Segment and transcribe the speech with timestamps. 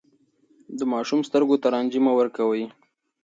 [0.77, 2.63] د ماشوم سترګو ته رنجې مه ورکوئ.